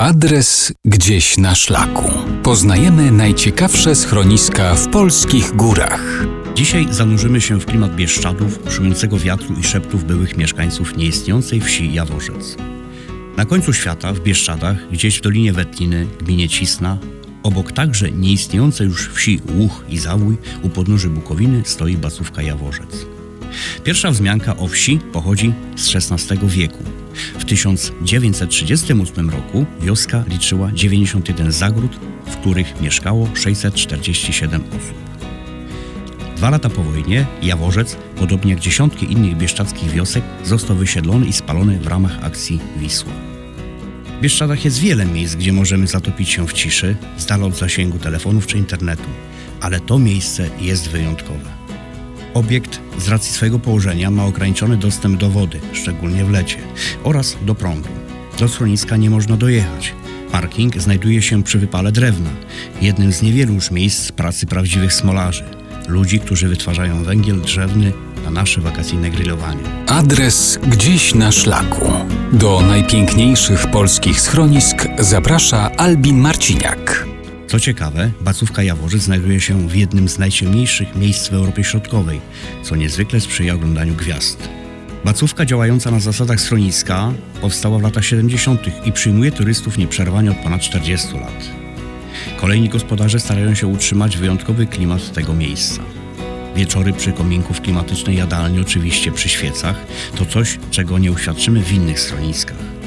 [0.00, 2.10] Adres gdzieś na szlaku.
[2.42, 6.24] Poznajemy najciekawsze schroniska w polskich górach.
[6.54, 12.56] Dzisiaj zanurzymy się w klimat Bieszczadów, szumiącego wiatru i szeptów byłych mieszkańców nieistniejącej wsi Jaworzec.
[13.36, 16.98] Na końcu świata, w Bieszczadach, gdzieś w Dolinie Wetliny, gminie Cisna,
[17.42, 23.06] obok także nieistniejącej już wsi Łuch i Zawój, u podnóży Bukowiny stoi Bacówka Jaworzec.
[23.84, 26.97] Pierwsza wzmianka o wsi pochodzi z XVI wieku.
[27.20, 35.08] W 1938 roku wioska liczyła 91 zagród, w których mieszkało 647 osób.
[36.36, 41.78] Dwa lata po wojnie Jaworzec, podobnie jak dziesiątki innych bieszczadzkich wiosek, został wysiedlony i spalony
[41.80, 43.12] w ramach akcji Wisła.
[44.18, 47.98] W Bieszczadach jest wiele miejsc, gdzie możemy zatopić się w ciszy, z dala od zasięgu
[47.98, 49.08] telefonów czy internetu,
[49.60, 51.57] ale to miejsce jest wyjątkowe.
[52.34, 56.56] Obiekt z racji swojego położenia ma ograniczony dostęp do wody, szczególnie w lecie,
[57.04, 57.88] oraz do prądu.
[58.38, 59.94] Do schroniska nie można dojechać.
[60.32, 62.30] Parking znajduje się przy wypale drewna,
[62.82, 65.44] jednym z niewielu już miejsc pracy prawdziwych smolarzy,
[65.88, 67.92] ludzi, którzy wytwarzają węgiel drzewny
[68.24, 69.62] na nasze wakacyjne grillowanie.
[69.86, 71.92] Adres gdzieś na szlaku.
[72.32, 77.06] Do najpiękniejszych polskich schronisk zaprasza Albin Marciniak.
[77.48, 82.20] Co ciekawe, Bacówka Jaworzy znajduje się w jednym z najciemniejszych miejsc w Europie Środkowej,
[82.62, 84.48] co niezwykle sprzyja oglądaniu gwiazd.
[85.04, 88.86] Bacówka działająca na zasadach schroniska powstała w latach 70.
[88.86, 91.50] i przyjmuje turystów nieprzerwanie od ponad 40 lat.
[92.40, 95.82] Kolejni gospodarze starają się utrzymać wyjątkowy klimat tego miejsca.
[96.56, 99.76] Wieczory przy kominku w klimatycznej jadalni, oczywiście przy świecach,
[100.16, 102.77] to coś, czego nie uświadczymy w innych schroniskach.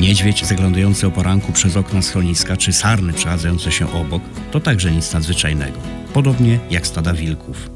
[0.00, 5.12] Niedźwiedź zaglądający o poranku przez okna schroniska, czy sarny przechadzające się obok, to także nic
[5.12, 5.78] nadzwyczajnego.
[6.12, 7.70] Podobnie jak stada wilków.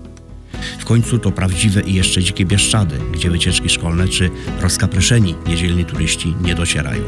[0.79, 4.31] W końcu to prawdziwe i jeszcze dzikie Bieszczady, gdzie wycieczki szkolne czy
[4.61, 7.03] rozkapryszeni niedzielni turyści nie docierają.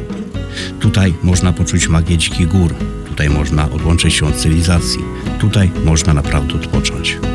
[0.81, 2.75] Tutaj można poczuć magię dzikich gór,
[3.09, 5.01] tutaj można odłączyć się od cywilizacji,
[5.39, 7.30] tutaj można naprawdę odpocząć.